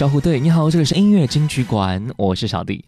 [0.00, 2.82] 小虎队，你好，这里是音乐金曲馆，我是小弟。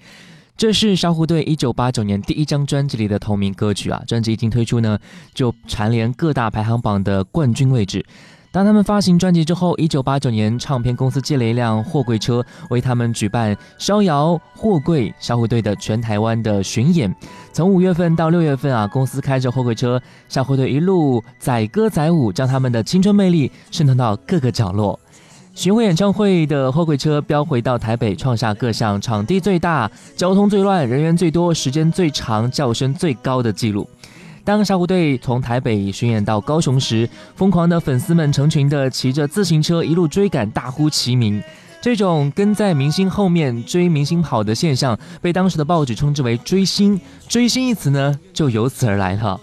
[0.56, 4.98] 这是小虎队一九八九年第一张专辑里的同名歌曲啊，专辑一经推出呢，
[5.34, 8.02] 就蝉联各大排行榜的冠军位置。
[8.50, 17.14] 当他们发行专辑之后，一九八九年唱片公司借了一辆货柜车为他们举办逍遥货柜小虎队的全台湾的巡演。
[17.52, 20.00] 从五月份到六月份啊，公司开着货柜车，
[20.30, 24.98] 小虎队一路载歌载舞，将他们的青春魅力渗透到各个角落。
[25.54, 33.88] 巡回演唱会的货柜车飙回到台北，创下各项场地最大、交通最乱、人员最多、时间最长、叫声最高的纪录。
[34.44, 41.40] 当小虎队从台北巡演到高雄时，疯狂的粉丝们成群的骑着自行车一路追赶，大呼其名。
[41.82, 46.98] 这种跟在明星后面追明星跑的现象，被当时的报纸称之为“追星”。
[47.28, 49.38] 追星一词呢，就由此而来了。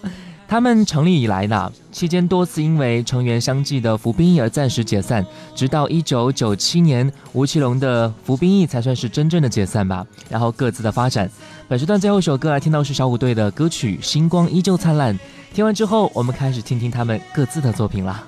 [0.50, 5.24] 他们成立以来呢，期间多次因为成员相继的服兵役而暂时解散，
[5.54, 10.04] 直到一九九七年，吴奇隆的服兵役才算是真正的解散吧。
[10.28, 11.30] 然后各自的发展。
[11.68, 15.14] 本时段最后一首歌来听到是小虎队的歌曲《星光依旧灿烂》。
[15.54, 18.24] 听完之后，我们开始听听他们各自的作品啦。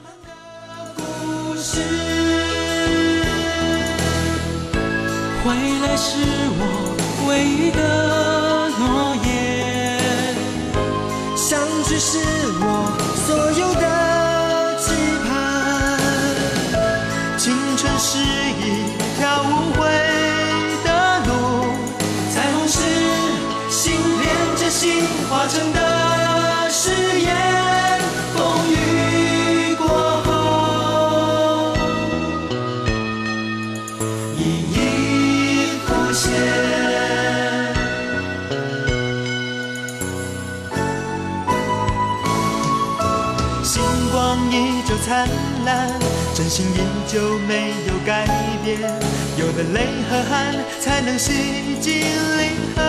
[0.96, 1.82] 故事
[5.44, 6.18] 回来是
[6.60, 8.31] 我唯一的
[12.02, 12.18] 是
[46.42, 48.26] 真心依旧没有改
[48.66, 48.80] 变。
[49.38, 51.32] 有了泪和汗，才能洗
[51.80, 52.82] 净离合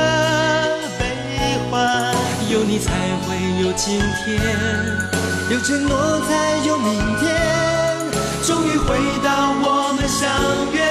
[0.98, 1.04] 悲
[1.70, 2.14] 欢。
[2.50, 2.90] 有你才
[3.20, 4.40] 会有今天，
[5.50, 7.28] 有承诺才有明天。
[8.42, 10.26] 终于回到我们相
[10.72, 10.81] 约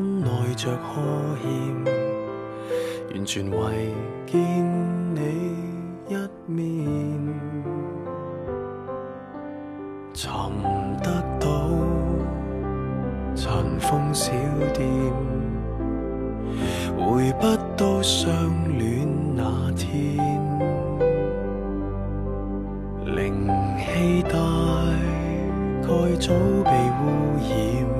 [0.00, 1.02] 忍耐着呵
[1.42, 1.84] 欠，
[3.12, 3.92] 完全為
[4.26, 5.20] 見你
[6.08, 6.14] 一
[6.46, 6.64] 面，
[10.14, 10.24] 尋
[11.02, 11.46] 得到。
[13.36, 14.32] 塵封小
[14.72, 14.88] 店，
[16.96, 17.44] 回不
[17.76, 18.32] 到相
[18.68, 20.16] 戀那天。
[23.04, 24.30] 靈氣大
[25.82, 25.88] 概
[26.18, 26.32] 早
[26.64, 27.04] 被污
[27.50, 27.99] 染，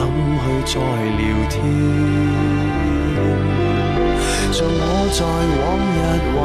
[0.00, 1.54] 怎去再聊天。
[4.50, 4.72] 像我
[5.12, 5.20] 在
[5.60, 5.62] 往
[5.94, 5.98] 日
[6.32, 6.38] 还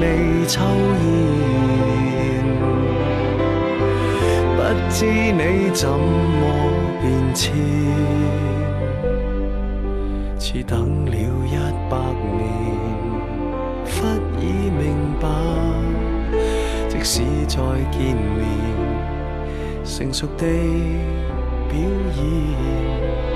[0.00, 0.02] 未
[0.46, 0.54] 抽
[1.02, 1.04] 烟，
[4.56, 4.94] 不知
[5.32, 5.40] 你
[5.74, 6.42] 怎么
[7.00, 7.02] 变
[7.34, 7.42] 迁，
[10.38, 10.70] 似等
[11.06, 11.12] 了
[11.44, 11.54] 一
[11.90, 11.92] 百
[12.38, 12.40] 年，
[13.84, 13.90] 忽
[14.40, 14.40] 已
[14.70, 14.80] 明
[15.20, 15.26] 白，
[16.88, 17.12] 即使
[17.48, 17.56] 再
[17.90, 18.40] 见面，
[19.84, 20.46] 成熟地
[21.72, 23.31] 表演。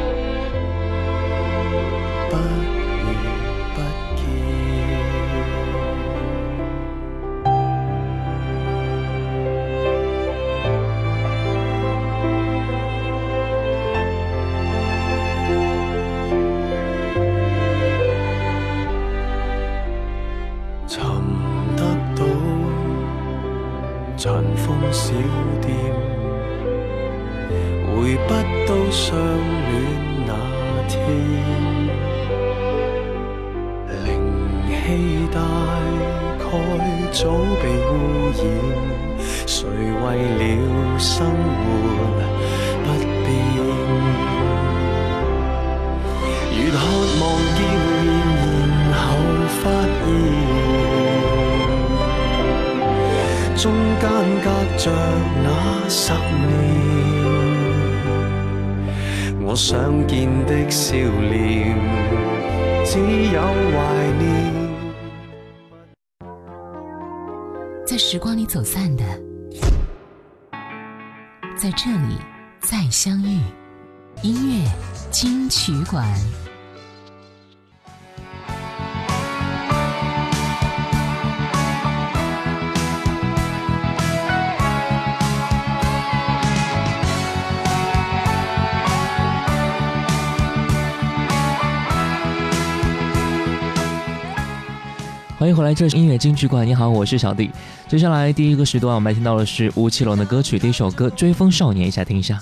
[95.38, 96.66] 欢迎回来，这是音乐金曲馆。
[96.66, 97.50] 你好，我是小弟。
[97.86, 102.40] 接下来第一个时段，我们来听到的是吴奇隆的歌曲，第一首歌《追风少年》，一下听一下。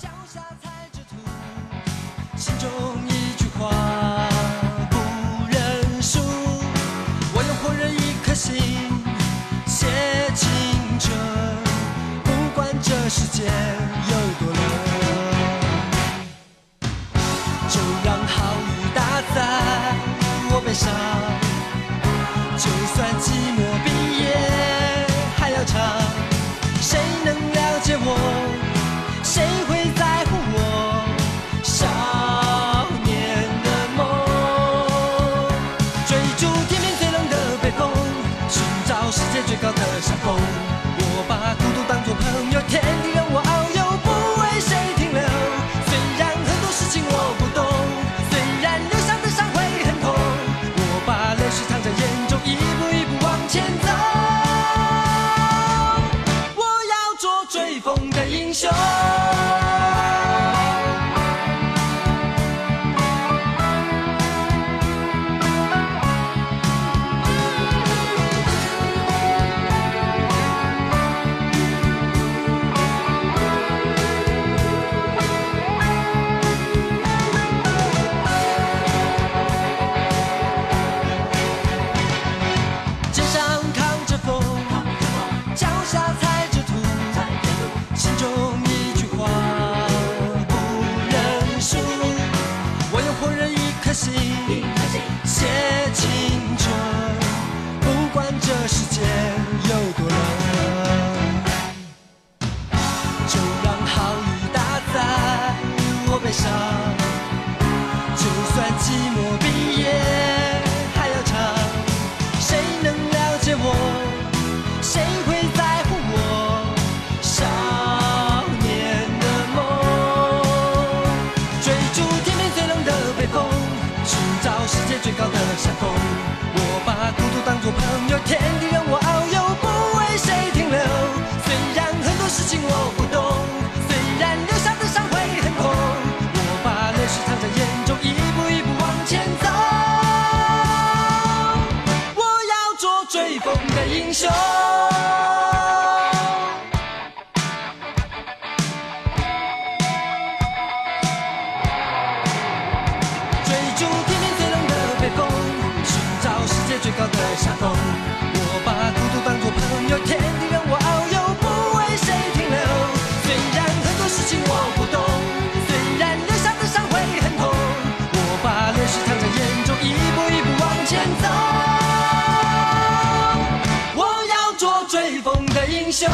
[175.95, 176.11] 雄，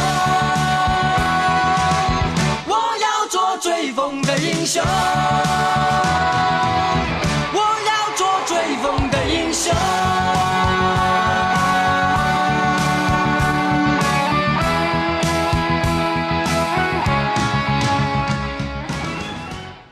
[2.67, 4.83] 我要做追风的英雄。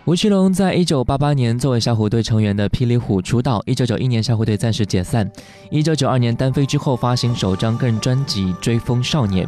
[0.10, 5.30] 吴奇隆在一九八八年作为小虎队成员的霹雳虎出道，一九九一年小虎队暂时解散，
[5.70, 9.46] 一九九二年单飞之后发行首张个人专辑《追风少年》，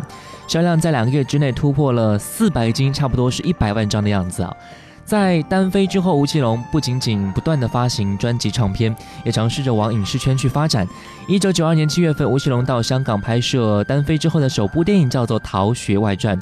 [0.47, 4.55] 销量在两个月之内突破了四百斤，差不多是一百万张的样子啊！
[5.03, 10.87] 在单飞之后，吴奇隆不仅仅不断的发行专辑唱片，也尝试着往影视圈去发展。
[11.27, 16.39] 一九九二年七月份，吴奇隆到香港拍摄单飞之后的首部电影，叫做《逃学外传》。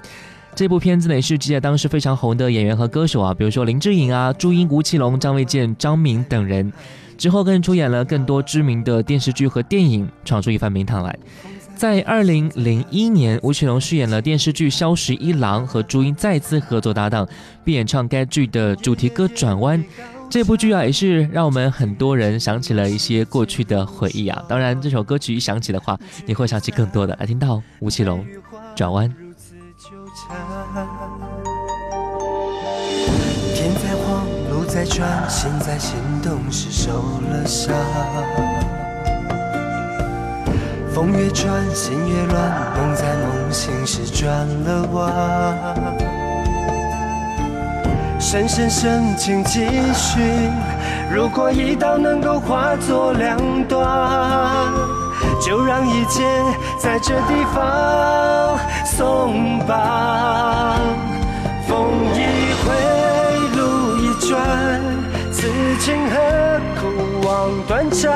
[0.60, 6.70] 这部片子呢也是记得当时非常红的演员和歌手啊，比如说林志颖啊、朱茵、吴奇隆、张卫健、张敏等人。
[7.18, 11.18] 之后更出演了更多知名的电视剧和电影，闯出一番名堂来。
[11.78, 17.26] 在二零零一年，吴奇隆饰演了电视剧《萧十一郎》，和朱茵再次合作搭档，
[17.64, 19.82] 并演唱该剧的主题歌《转弯》。
[20.30, 24.44] 这部剧啊，也是让我们很多人想起了一些过去的回忆啊。
[24.50, 27.16] 当然，这首歌曲一响起的话，你会想起更多的。
[27.18, 28.26] 来听到吴奇隆
[28.76, 29.08] 《转弯》。
[34.80, 37.76] 在转，心在心动时受了伤。
[40.90, 45.76] 风越转，心越乱，梦在梦醒时转了弯。
[48.22, 50.22] 深深深情继续，
[51.14, 53.86] 如果一刀能够化作两断。
[55.42, 56.24] 就让一切
[56.78, 60.78] 在这地方松绑。
[61.68, 62.49] 风，一
[64.30, 64.80] 转，
[65.32, 65.48] 此
[65.80, 66.16] 情何
[66.80, 68.14] 苦望断肠？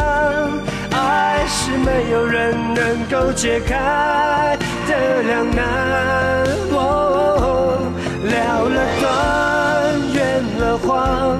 [0.91, 4.55] 爱是没有人能够解开
[4.88, 5.64] 的两难。
[8.25, 9.09] 了了断，
[10.14, 11.40] 圆了谎，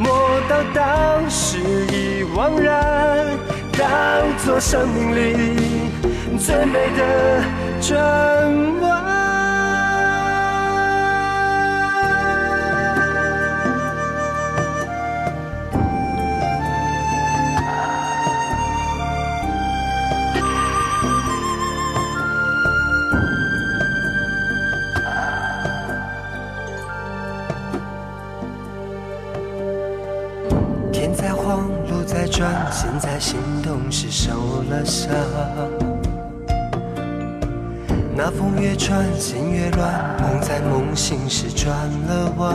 [0.00, 0.10] 莫
[0.48, 1.58] 道当时
[1.92, 3.38] 已惘然。
[3.72, 3.86] 当
[4.44, 5.18] 作生命里
[6.36, 7.44] 最美的
[7.80, 7.94] 转
[8.80, 9.17] 弯。
[38.38, 41.74] 风越转，心越乱，梦在梦醒时转
[42.06, 42.54] 了弯。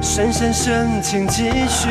[0.00, 1.88] 深深深情几许，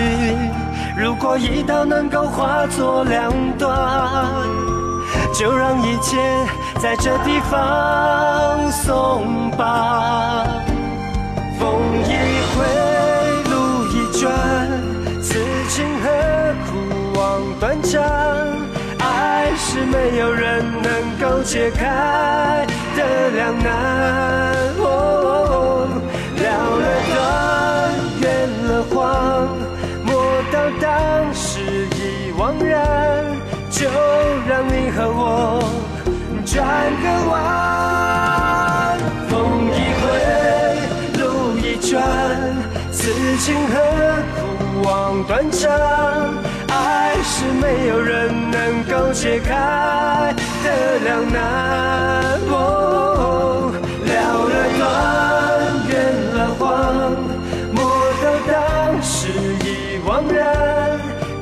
[0.98, 3.70] 如果一刀能够化作两断，
[5.34, 6.16] 就让一切
[6.80, 10.48] 在这地方松绑。
[11.60, 12.14] 风一
[12.56, 12.64] 回，
[13.52, 14.32] 路一转。
[15.22, 15.36] 此
[15.68, 16.10] 情何
[16.66, 18.47] 苦望断肠？
[19.58, 22.66] 是没有人能够解开
[22.96, 23.68] 的两难。
[26.38, 26.46] 了
[26.78, 27.18] 了断，
[28.22, 28.26] 圆
[28.68, 28.96] 了谎，
[30.06, 30.10] 莫
[30.52, 30.86] 道当
[31.34, 31.60] 时
[31.96, 32.76] 已惘然。
[33.70, 33.86] 就
[34.48, 35.62] 让你和我
[36.46, 36.56] 转
[37.04, 37.36] 个弯。
[39.28, 39.32] 风
[39.68, 40.04] 一回，
[41.20, 41.22] 路
[41.58, 41.96] 一转，
[42.92, 42.98] 此
[43.38, 43.74] 情何
[44.34, 44.38] 苦？
[44.84, 44.88] 望
[45.26, 45.68] 断肠，
[47.54, 50.34] 没有人能够解开
[50.64, 51.40] 的两难。
[52.50, 53.72] 哦
[54.06, 54.12] 了
[54.48, 54.82] 了断，
[55.90, 55.92] 圆
[56.34, 56.62] 了谎，
[57.74, 57.78] 莫
[58.24, 58.52] 道当
[59.02, 59.30] 时
[59.64, 59.68] 已
[60.08, 60.38] 惘然。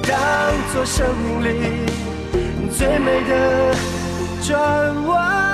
[0.08, 0.12] 当
[0.74, 1.48] 作生命里
[2.72, 3.32] 最美的
[4.42, 4.54] 转
[5.08, 5.45] 弯。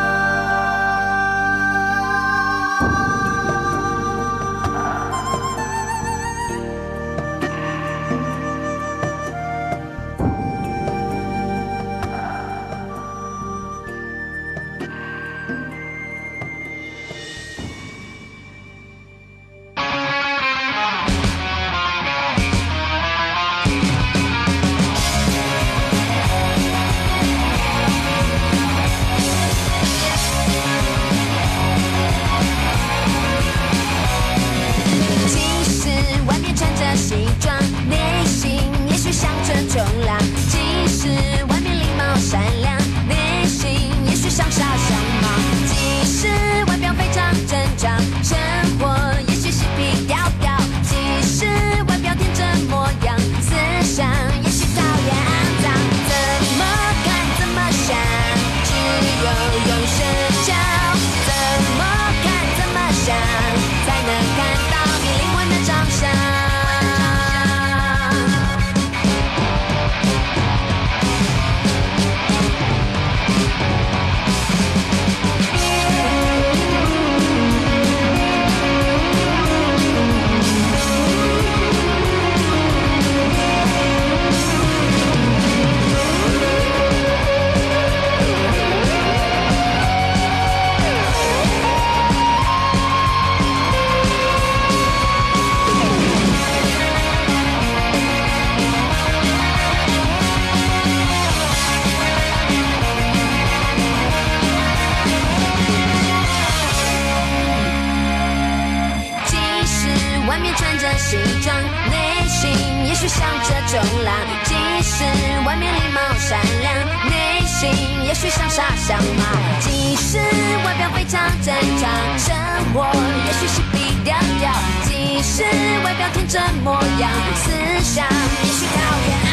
[110.97, 111.55] 形状，
[111.89, 112.51] 内心
[112.87, 115.03] 也许像这种狼，即使
[115.45, 116.73] 外面礼貌善良，
[117.09, 117.69] 内心
[118.05, 119.23] 也许像傻像马，
[119.59, 120.17] 即使
[120.65, 122.35] 外表非常正常，生
[122.73, 122.85] 活
[123.25, 124.51] 也许是皮调调，
[124.83, 125.43] 即使
[125.83, 127.51] 外表天真模样，思
[127.83, 128.05] 想
[128.43, 129.30] 也许讨厌。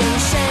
[0.00, 0.41] 有谁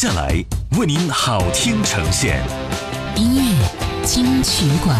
[0.00, 0.42] 下来
[0.78, 2.42] 为您好听呈现。
[3.16, 4.98] 音乐金曲馆，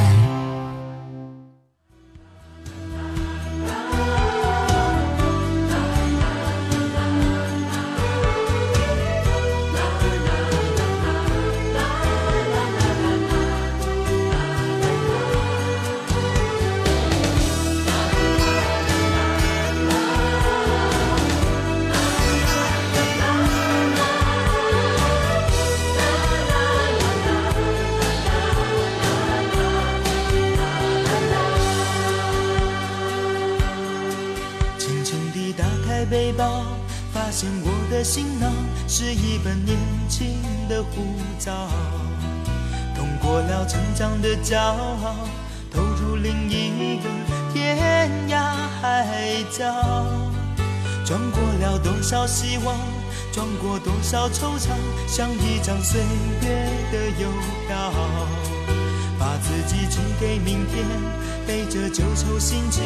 [52.11, 52.75] 少希望，
[53.33, 54.71] 撞过多少惆怅，
[55.07, 56.01] 像一张岁
[56.43, 56.49] 月
[56.91, 57.31] 的邮
[57.69, 57.93] 票。
[59.17, 60.85] 把自己寄给明天，
[61.47, 62.83] 背着旧愁心情，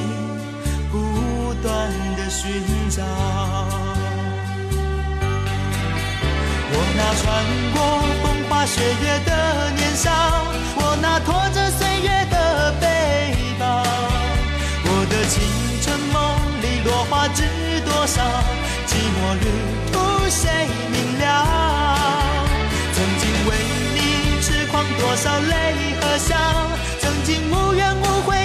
[0.93, 2.53] 不断的寻
[2.91, 3.03] 找。
[6.71, 7.25] 我那穿
[7.73, 7.79] 过
[8.23, 10.13] 风花雪月的年少，
[10.77, 13.83] 我那拖着岁月的背包，
[14.85, 15.41] 我的青
[15.81, 16.15] 春梦
[16.61, 17.43] 里落花知
[17.87, 18.21] 多少？
[19.27, 19.47] 我旅
[19.91, 19.97] 途
[20.29, 21.25] 谁明了？
[22.93, 23.51] 曾经为
[23.95, 23.99] 你
[24.43, 26.37] 痴狂多少泪和笑，
[27.01, 28.44] 曾经无怨无悔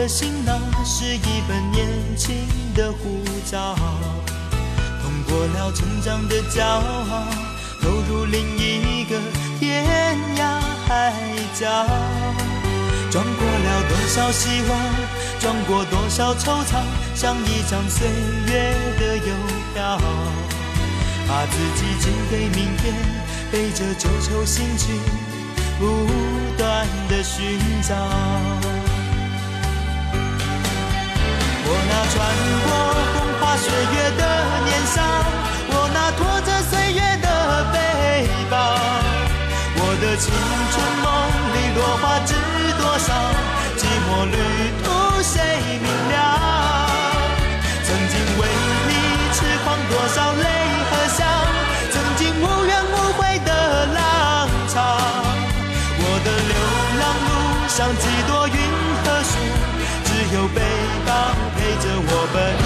[0.00, 1.86] 的行囊是一本年
[2.16, 2.34] 轻
[2.74, 3.76] 的护照，
[5.02, 7.26] 通过了成长的骄傲，
[7.82, 9.20] 投入另一个
[9.58, 10.58] 天涯
[10.88, 11.12] 海
[11.52, 11.66] 角，
[13.10, 14.78] 装过了多少希望，
[15.38, 16.82] 装过多少惆怅，
[17.14, 18.08] 像一张岁
[18.46, 19.34] 月的邮
[19.74, 19.98] 票，
[21.28, 22.94] 把自己寄给明天，
[23.52, 24.98] 背着旧愁新情，
[25.78, 26.06] 不
[26.56, 28.89] 断的寻找。
[32.12, 32.18] 穿
[32.64, 32.68] 过
[33.14, 34.22] 风花雪月的
[34.64, 35.00] 年少，
[35.70, 37.26] 我那拖着岁月的
[37.72, 37.76] 背
[38.50, 38.52] 包，
[39.76, 40.34] 我的青
[40.72, 41.06] 春梦
[41.54, 42.34] 里落花知
[42.82, 43.08] 多少？
[43.78, 44.36] 寂寞旅
[44.82, 44.86] 途
[45.22, 45.34] 谁
[45.78, 46.14] 明了？
[47.86, 48.42] 曾经为
[48.88, 48.90] 你
[49.32, 50.44] 痴狂多少泪
[50.90, 51.18] 和笑，
[51.92, 53.98] 曾经无怨无悔的浪
[54.66, 54.82] 潮，
[55.96, 56.52] 我的流
[57.00, 57.30] 浪路
[57.68, 58.58] 上几多云
[59.04, 59.32] 和树，
[60.04, 60.60] 只有背
[61.06, 61.08] 包。
[61.80, 62.59] 着我奔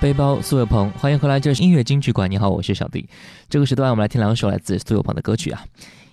[0.00, 2.30] 背包苏有朋，欢迎回来，这是音乐金曲馆。
[2.30, 3.06] 你好，我是小弟。
[3.50, 5.62] 这个时段我们来听两首来自苏有朋的歌曲啊。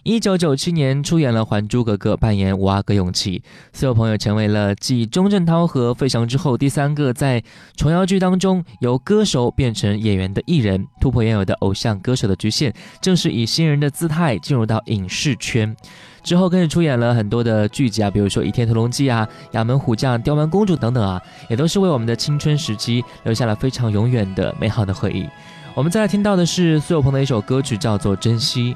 [0.08, 3.43] 一九九七年出演了《还珠格格》，扮演五阿哥永琪。
[3.74, 7.43] 苏有朋也成为了继钟镇涛和费翔之后第三个在
[7.76, 15.76] 琼瑶剧当中由歌手变成演员的艺人，突破原有的偶像歌手的局限，正是以新人的姿态进入到影视圈。
[16.24, 25.28] 之后更是出演了很多的剧集啊，比如说《倚天屠龙记》啊，《衙门虎将》《刁蛮公主》等等啊，也都是为我们的青春时期留下了非常永远的美好的回忆。
[25.76, 28.74] 我们再来听到的是苏有朋的一首歌曲，叫做《珍惜》。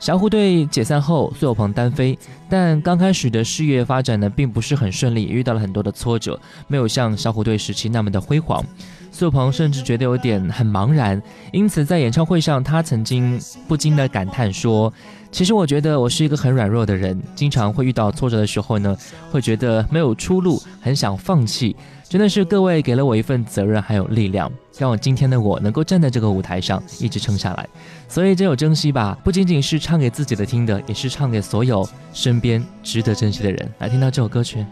[0.00, 2.16] 小虎队解散后，苏有朋单飞，
[2.48, 8.64] 但刚开始的事业发展呢，并不是很顺利，遇到了很多的挫折，没有像小虎队时期那么的辉煌。
[9.10, 11.20] 苏有朋甚至觉得有点很茫然，
[11.52, 14.92] 因此在演唱会上，他曾经不禁的感叹说。
[15.30, 18.96] 其实我觉得我是一个很软弱的人，经常会遇到挫折的时候呢，
[19.30, 21.76] 会觉得没有出路，很想放弃。
[22.08, 27.68] 真的是各位给了我一份责任还有力量，让我今天的我能够站在这个舞台上一直撑下来。
[28.08, 34.64] 所以这首珍惜吧，不仅仅是唱给自己的听的，也是唱给所有身边值得珍惜的人来听到这首歌曲。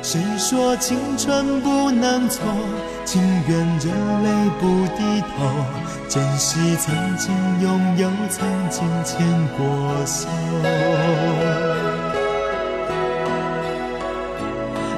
[0.00, 2.42] 谁说青春不能错？
[3.04, 5.50] 情愿热泪不低头，
[6.08, 9.26] 珍惜曾经拥有，曾经牵
[9.58, 10.28] 过手。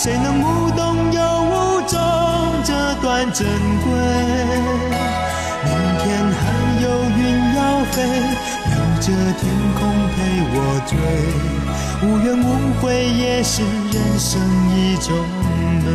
[0.00, 1.98] 谁能无动又无衷
[2.62, 3.48] 这段珍
[3.82, 3.90] 贵？
[5.64, 6.06] 明天
[6.38, 6.40] 还
[6.84, 7.20] 有云
[7.56, 7.96] 要飞。
[8.70, 9.06] 留着
[9.40, 9.42] 天
[9.74, 9.80] 空
[10.14, 10.16] 陪
[10.54, 10.56] 我
[10.86, 10.90] 追，
[12.06, 12.46] 无怨无
[12.80, 15.08] 悔也是人生一种
[15.84, 15.88] 美。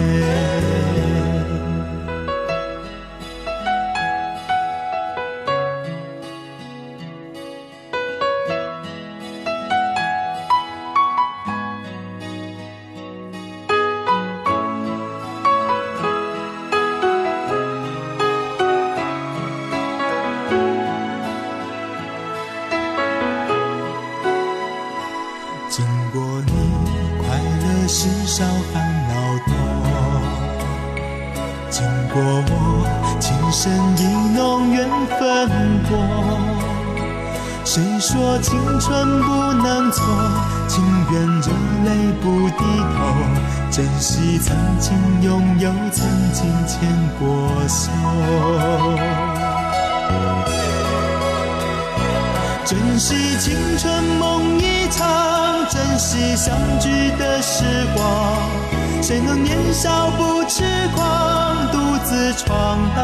[37.93, 40.03] 你说青春不能错
[40.67, 41.51] 情愿热
[41.85, 42.63] 泪不低
[42.97, 42.97] 头
[43.69, 47.91] 珍惜曾经拥有曾经牵过手
[52.65, 57.63] 珍惜青春梦一场珍惜相聚的时
[57.95, 58.03] 光
[59.03, 60.63] 谁能年少不痴
[60.95, 63.03] 狂独自闯荡？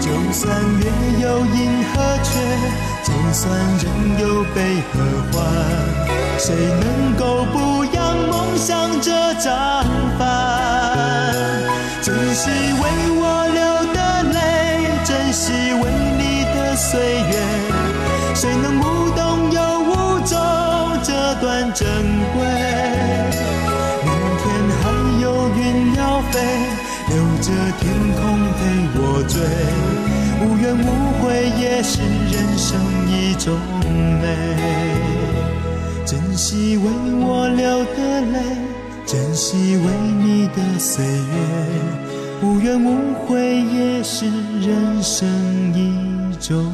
[0.00, 2.30] 就算月有阴和缺
[3.08, 5.00] 就算人有悲和
[5.32, 5.36] 欢，
[6.38, 7.96] 谁能够不扬
[8.28, 9.82] 梦想这张
[10.18, 10.28] 帆？
[12.02, 12.82] 珍惜为
[13.16, 13.60] 我流
[13.94, 13.98] 的
[14.34, 14.36] 泪，
[15.06, 15.82] 珍惜为
[16.18, 17.32] 你的岁月。
[18.34, 20.36] 谁能无动又无衷
[21.02, 21.88] 这段珍
[22.34, 22.44] 贵？
[24.04, 24.44] 明天
[24.82, 24.84] 还
[25.22, 26.34] 有云要飞，
[27.08, 27.48] 留着
[27.80, 27.82] 天
[28.20, 28.20] 空
[28.52, 28.60] 陪
[29.00, 29.40] 我追。
[30.40, 30.82] 无怨无
[31.20, 33.58] 悔也是人生一种
[34.22, 34.24] 美。
[36.06, 36.84] 珍惜为
[37.20, 38.38] 我流的泪，
[39.04, 39.84] 珍惜为
[40.22, 41.12] 你的岁月。
[42.40, 44.26] 无怨无悔也是
[44.60, 45.28] 人生
[45.74, 46.72] 一种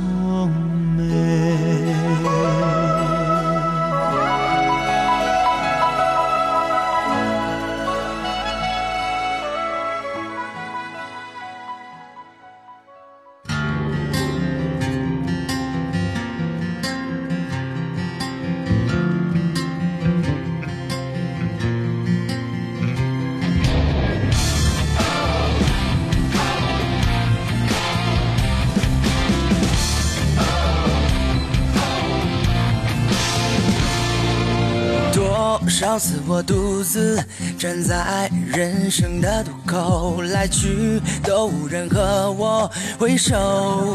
[35.84, 37.22] 少次我独自
[37.58, 43.94] 站在人生的渡口，来去都无人和我挥手。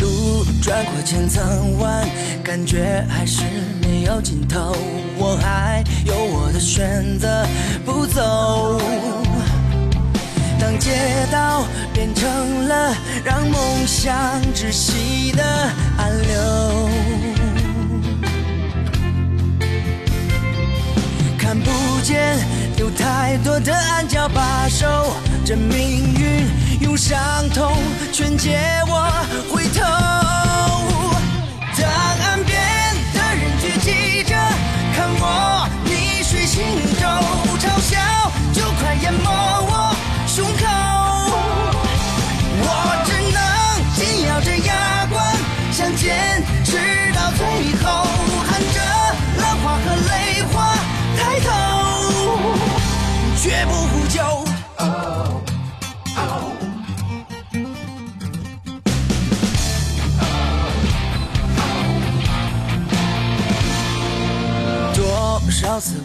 [0.00, 2.04] 路转过千层弯，
[2.42, 3.44] 感觉还是
[3.80, 4.74] 没有尽头。
[5.18, 7.46] 我还有我的选择，
[7.84, 8.80] 不走。
[10.58, 10.90] 当街
[11.30, 12.92] 道变成了
[13.24, 14.12] 让梦想
[14.52, 15.44] 窒息的
[15.96, 16.88] 暗流。
[21.46, 21.70] 看不
[22.02, 22.36] 见，
[22.76, 26.44] 有太多的暗礁把守这命运，
[26.80, 27.16] 用伤
[27.50, 27.72] 痛
[28.12, 29.08] 劝解我
[29.48, 29.80] 回头。
[31.80, 32.58] 当岸边
[33.14, 34.34] 的人聚集着，
[34.96, 36.64] 看我逆水行
[37.00, 37.06] 舟，
[37.60, 37.96] 嘲笑
[38.52, 39.94] 就快淹没我
[40.26, 40.85] 胸口。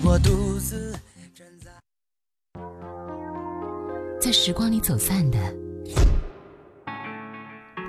[0.04, 0.92] 我独自
[1.34, 1.72] 站在。
[4.20, 5.40] 在时光里走散的，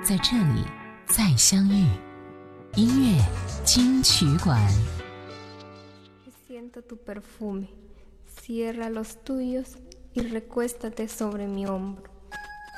[0.01, 0.63] 在这里
[1.05, 1.85] 再相遇。
[2.75, 3.21] 音乐
[3.65, 4.65] 金曲馆
[6.47, 7.65] ，Siento tu perfume,
[8.33, 9.73] cierra los tuyos
[10.13, 12.03] y recuéstate sobre mi hombro.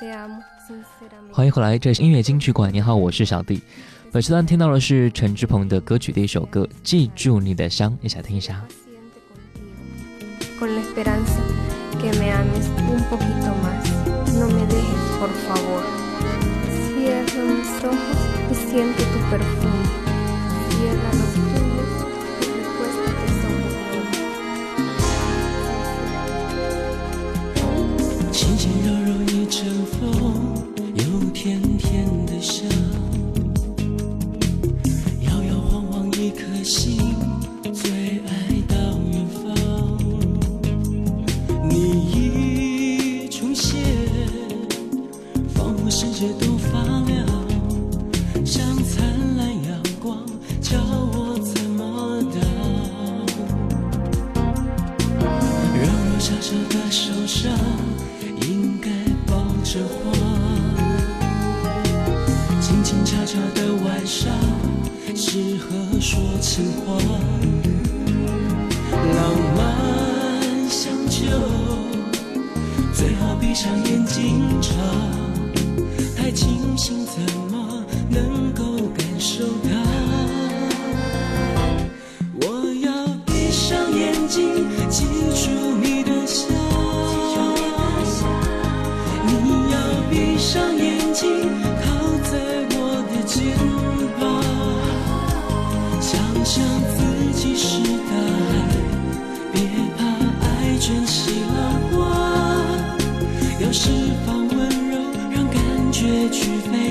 [0.00, 1.32] Te amo sinceramente.
[1.32, 2.74] 欢迎回来，这是音乐金曲馆。
[2.74, 3.62] 你好，我是小弟。
[4.10, 8.66] 本时段听到的是陈志朋的歌曲的一首歌《记住你的香》，一起来听一下。
[10.55, 11.39] Paciente contigo, con la esperanza
[11.99, 13.89] que me ames un poquito más.
[14.33, 15.83] No me dejes, por favor.
[16.87, 18.17] Cierra mis ojos
[18.49, 19.85] y siente tu perfume.
[20.69, 21.89] Cierra los tuyos
[22.41, 24.19] y recuéstate sobre mi hombro.
[28.31, 30.63] 轻轻柔柔一阵风，
[30.95, 32.65] 有甜甜的香，
[35.21, 36.94] 摇摇晃晃一颗心，
[59.76, 60.10] 着花，
[62.62, 64.32] 静静悄悄的晚上
[65.14, 66.96] 适合说情话，
[68.90, 69.20] 浪
[69.54, 71.26] 漫相救，
[72.94, 74.74] 最好闭上眼睛尝，
[76.16, 77.22] 太清醒怎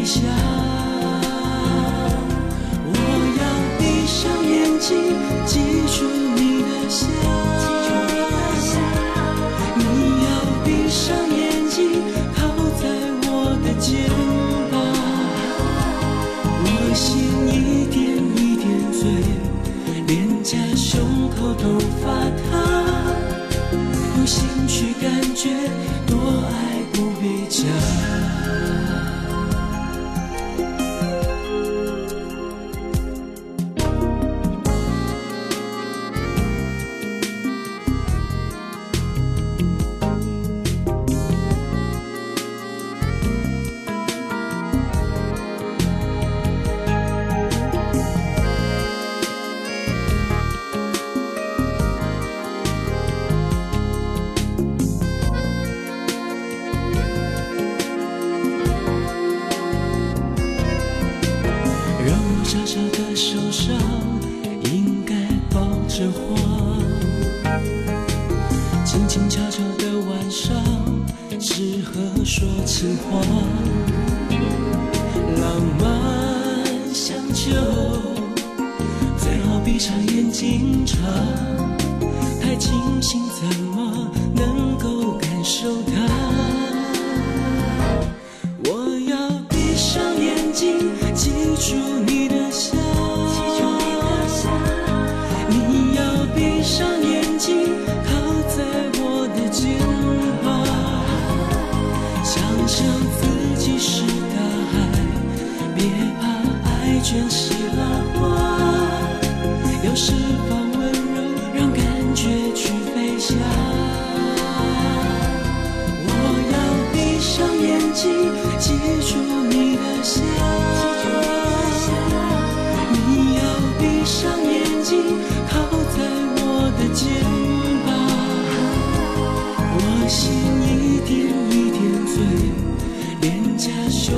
[0.06, 0.22] 去飞翔。
[2.88, 2.98] 我
[3.40, 3.44] 要
[3.80, 4.94] 闭上眼睛，
[5.46, 5.54] 记
[5.88, 5.98] 住
[6.36, 7.02] 你的笑。
[9.78, 9.82] 你
[10.24, 10.28] 要
[10.64, 11.04] 闭上
[11.36, 12.04] 眼睛，
[12.36, 12.38] 靠
[12.80, 12.84] 在
[13.26, 13.30] 我
[13.64, 13.90] 的肩
[14.72, 14.74] 膀。
[16.62, 17.04] 我心
[17.50, 17.52] 一
[17.90, 17.98] 点
[18.38, 19.02] 一点醉，
[20.06, 20.94] 脸颊、胸
[21.32, 22.04] 口都发
[22.52, 22.54] 烫。
[24.18, 24.38] 用心
[24.68, 25.04] 去感
[25.36, 25.50] 觉，
[26.06, 26.54] 多爱
[26.94, 27.66] 不必讲。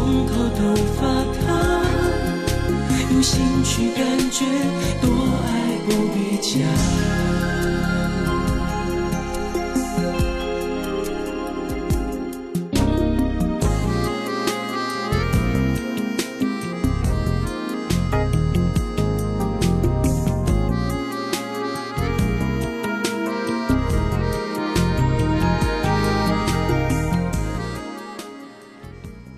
[0.07, 1.01] 胸口都发
[1.35, 1.83] 烫。
[3.11, 4.45] 用心去感觉，
[5.01, 5.05] 多
[5.43, 6.63] 爱不必讲。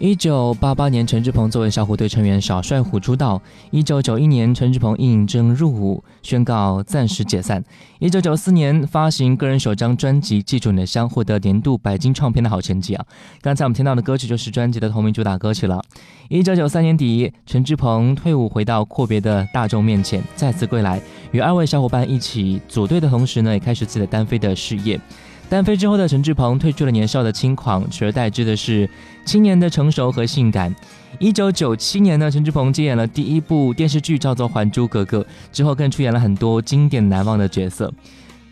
[0.09, 3.39] 一九八八年，陈志朋作为小虎队成员小帅虎出道。
[3.69, 7.63] 一九九一年，陈志朋应征入伍，宣告暂时解散。
[7.99, 13.05] 一九九四年发行个人首张专辑《记住你的香》，获得年度白金唱片的好成绩啊！
[13.39, 15.79] 刚才我们听到的歌曲就是专辑的同名主打歌曲了。
[16.27, 20.99] 一九九三年底，陈志朋退伍回到阔别的大众面前，再次归来，
[21.33, 24.99] 与二位小伙伴一起组队的同时呢，也开始自己的单飞的事业。
[25.49, 28.87] 单飞之后的陈志朋退出了年少的轻狂，取而代之的是
[29.25, 30.73] 青年的成熟和性感。
[31.17, 35.21] 一九九七年呢，陈志朋接演了第一部电视剧，叫做《还珠格格》，
[35.51, 37.91] 之后更出演了很多经典难忘的角色。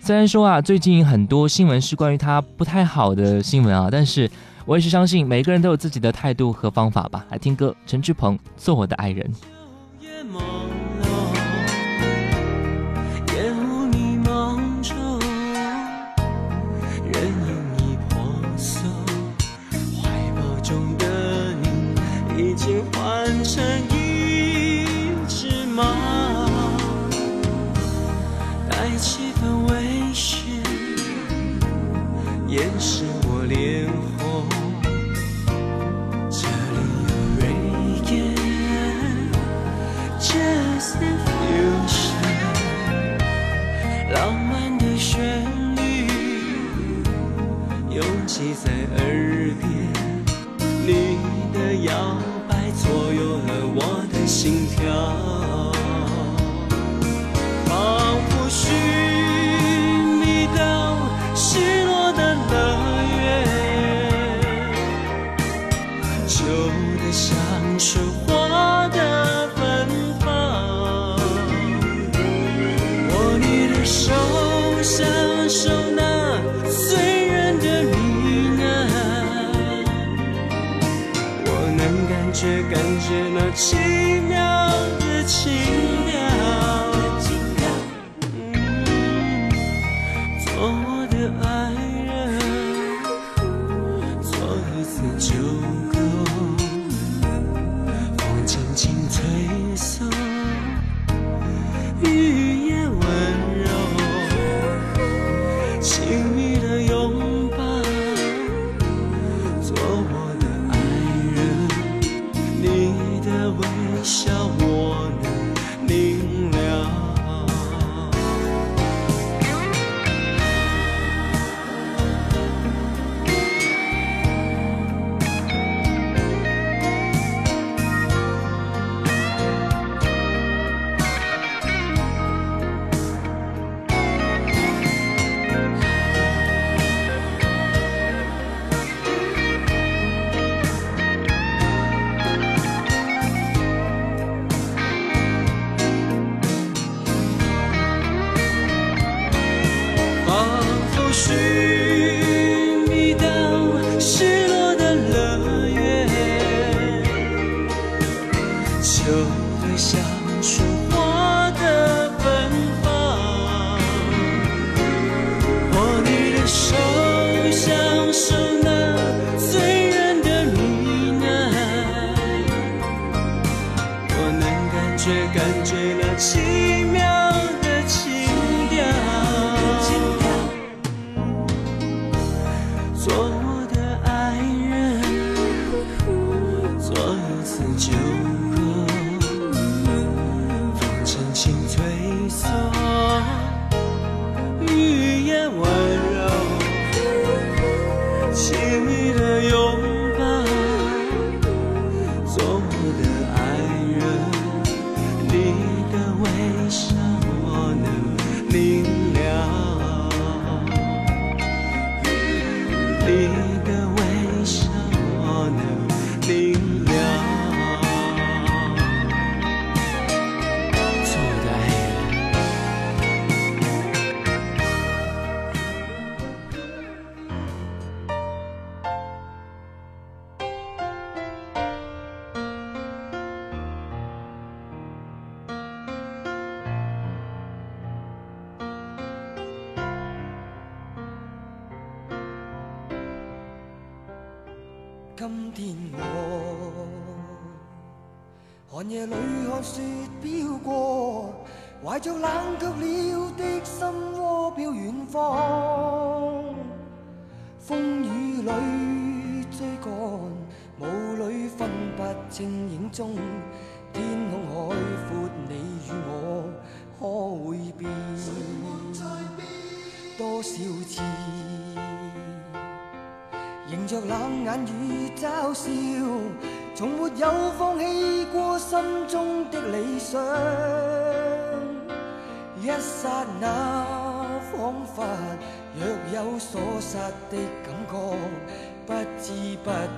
[0.02, 4.30] 虽然说啊，最近很多新闻是关于他不太好的新闻啊，但是
[4.66, 7.24] 我也是相信每个人都有自己的态度和方法吧。
[7.30, 9.32] 来听歌，陈志朋《做我的爱人》。
[22.38, 24.86] 已经换成一
[25.28, 25.84] 只猫，
[28.70, 29.74] 带几分微
[30.14, 30.62] 醺，
[32.48, 33.90] 掩饰我脸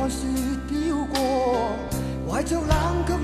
[0.00, 0.26] 看雪
[0.66, 1.76] 飘过
[2.26, 3.19] 怀着冷却